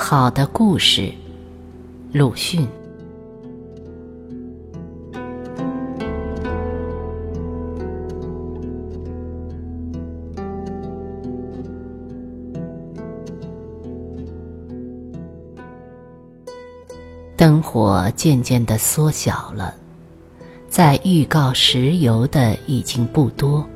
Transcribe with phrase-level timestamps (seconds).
[0.00, 1.12] 好的故事，
[2.12, 2.66] 鲁迅。
[17.36, 19.74] 灯火渐渐的缩小了，
[20.68, 23.68] 在预告石油的已经不多。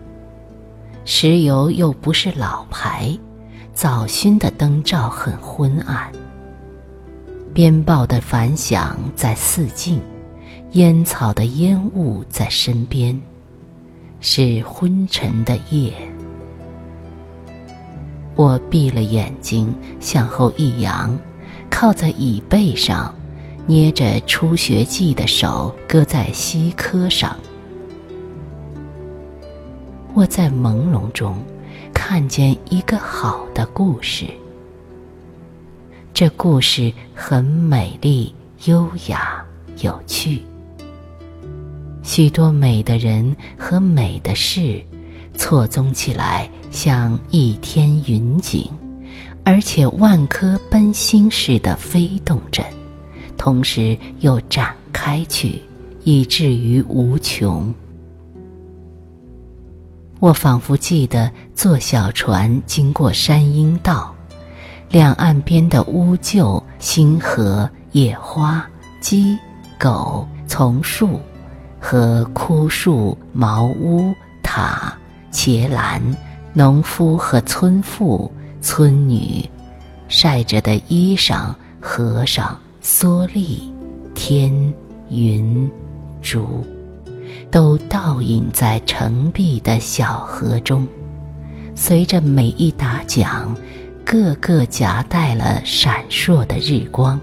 [1.04, 3.18] 石油又不是老牌，
[3.74, 6.10] 早熏的灯罩很昏暗。
[7.54, 10.00] 鞭炮的反响在四近，
[10.72, 13.20] 烟草的烟雾在身边，
[14.20, 15.92] 是昏沉的夜。
[18.34, 21.18] 我闭了眼睛，向后一仰，
[21.68, 23.14] 靠在椅背上。
[23.64, 27.36] 捏着初学记的手搁在膝科上，
[30.14, 31.36] 我在朦胧中
[31.94, 34.26] 看见一个好的故事。
[36.22, 38.32] 这故事很美丽、
[38.66, 39.44] 优雅、
[39.80, 40.40] 有趣，
[42.04, 44.80] 许多美的人和美的事
[45.34, 48.70] 错综起来，像一天云锦，
[49.44, 52.64] 而且万颗奔星似的飞动着。
[53.36, 55.60] 同时又展开去，
[56.04, 57.74] 以至于无穷。
[60.20, 64.14] 我仿佛记得坐小船经过山阴道，
[64.92, 68.62] 两岸边的乌桕、星河、野花、
[69.00, 69.38] 鸡、
[69.78, 71.18] 狗、丛树
[71.80, 74.92] 和枯树、茅屋、塔、
[75.32, 76.02] 茄兰、
[76.52, 78.30] 农夫和村妇、
[78.60, 79.48] 村女，
[80.08, 82.54] 晒着的衣裳、和尚。
[82.82, 83.72] 蓑笠、
[84.12, 84.52] 天、
[85.08, 85.70] 云、
[86.20, 86.66] 竹，
[87.48, 90.84] 都倒映在澄碧的小河中，
[91.76, 93.54] 随着每一打桨，
[94.12, 97.18] 个个夹带了闪烁的日光，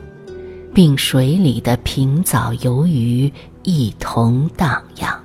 [0.73, 3.31] 并水里的平藻游鱼
[3.61, 5.15] 一同荡漾。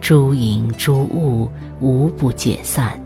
[0.00, 1.50] 诸影诸物
[1.80, 2.96] 无不解散，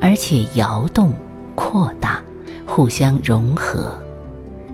[0.00, 1.12] 而且摇动、
[1.54, 2.20] 扩大，
[2.66, 3.96] 互相融合。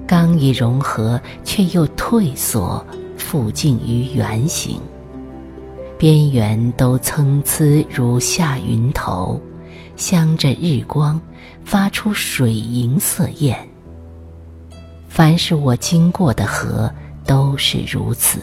[0.06, 2.83] 刚一融合，却又退缩，
[3.19, 4.81] 复近于圆形。
[5.99, 9.39] 边缘都参差如下云头，
[9.97, 11.21] 镶着日光，
[11.65, 13.57] 发出水银色焰。
[15.09, 16.93] 凡是我经过的河，
[17.25, 18.39] 都是如此。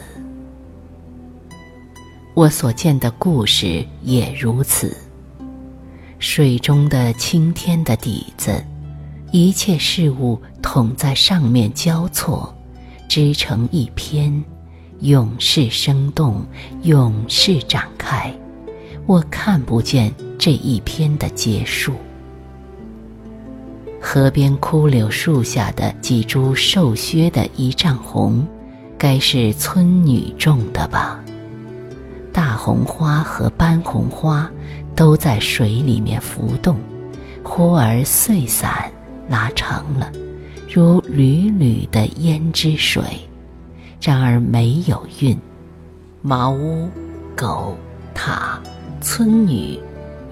[2.34, 4.98] 我所见的故事也如此。
[6.18, 8.64] 水中的青天的底子。
[9.32, 12.56] 一切事物统在上面交错，
[13.08, 14.44] 织成一篇，
[15.00, 16.46] 永世生动，
[16.84, 18.32] 永世展开。
[19.08, 20.14] 我看不见
[20.46, 21.94] 这一篇的结束。
[24.02, 28.46] 河边枯柳树下的几株瘦削的一丈红，
[28.98, 31.24] 该是村女种的吧？
[32.34, 34.52] 大红花和斑红花
[34.94, 36.78] 都在水里面浮动，
[37.42, 38.92] 忽而碎散。
[39.30, 40.12] 拉长了，
[40.70, 43.02] 如缕缕的胭脂水，
[44.02, 45.40] 然而没有韵。
[46.22, 46.90] 茅屋、
[47.34, 47.78] 狗、
[48.14, 48.62] 塔、
[49.00, 49.80] 村女、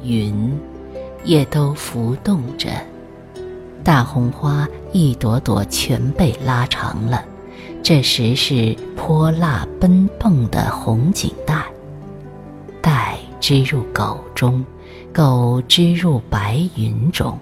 [0.03, 0.57] 云，
[1.23, 2.69] 也都浮动着。
[3.83, 7.23] 大红花一朵朵全被拉长了，
[7.81, 11.63] 这时是泼辣奔蹦的红锦带。
[12.81, 14.63] 带织入狗中，
[15.11, 17.37] 狗织入白云中。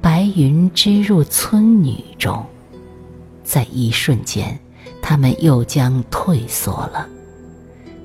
[0.00, 2.44] 白云织入村女中，
[3.42, 4.58] 在一瞬间，
[5.00, 7.08] 它们又将退缩了。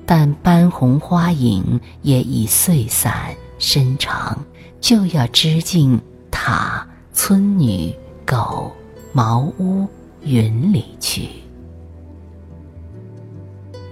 [0.06, 3.12] 但斑红花影也已碎散
[3.60, 4.44] 伸长，
[4.80, 6.00] 就要织进
[6.30, 7.94] 塔、村女、
[8.26, 8.72] 狗、
[9.12, 9.86] 茅屋、
[10.22, 11.28] 云里去。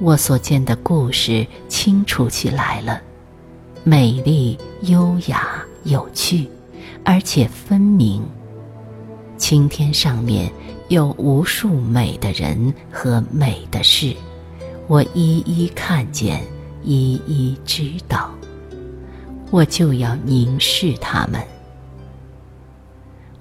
[0.01, 3.01] 我所见的故事清楚起来了，
[3.85, 6.49] 美丽、优雅、有趣。
[7.05, 8.23] 而且分明。
[9.39, 10.53] 青天上面
[10.89, 14.15] 有无数美的人和美的事，
[14.89, 16.43] 我一一看见，
[16.83, 18.31] 一一知道。
[19.51, 21.43] 我就要凝视他们。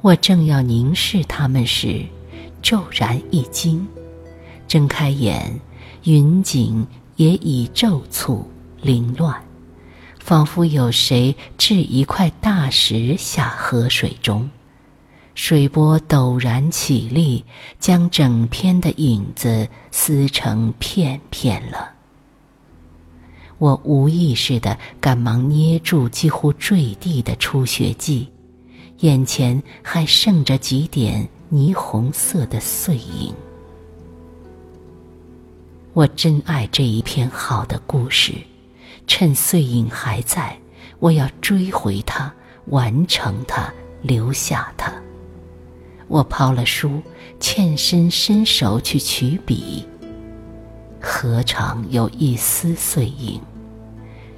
[0.01, 2.05] 我正要凝视他们时，
[2.61, 3.85] 骤然一惊，
[4.67, 5.59] 睁开眼，
[6.03, 6.87] 云锦
[7.17, 8.49] 也已骤促
[8.81, 9.43] 凌乱。
[10.19, 14.49] 仿佛有谁掷一块大石下河水中，
[15.35, 17.43] 水波陡然起立，
[17.79, 21.96] 将整篇的影子撕成片片了。
[23.59, 28.27] 我无意识的赶忙捏住几乎坠地的初学记，
[28.99, 33.33] 眼前还剩着几点霓虹色的碎影。
[35.93, 38.33] 我珍爱这一篇好的故事，
[39.07, 40.55] 趁碎影还在，
[40.99, 42.31] 我要追回它，
[42.67, 44.93] 完成它，留下它。
[46.07, 47.01] 我抛了书，
[47.39, 49.83] 欠身伸手去取笔。
[51.01, 53.41] 何尝有一丝碎影？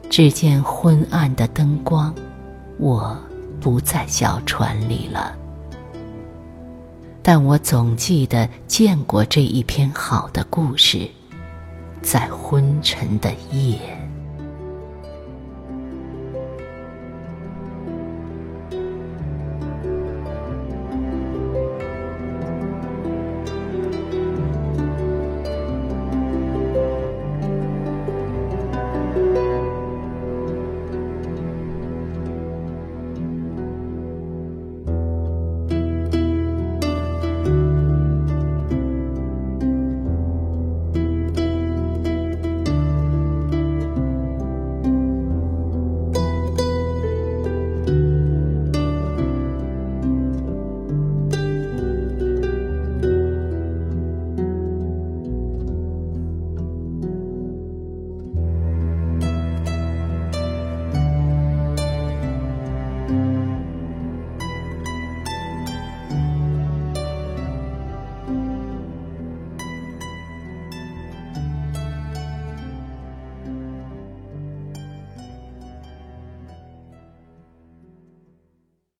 [0.09, 2.13] 只见昏暗的灯光，
[2.77, 3.17] 我
[3.59, 5.35] 不在小船里了。
[7.21, 11.09] 但我总记得见过这一篇好的故事。
[12.01, 13.98] 在昏沉的夜。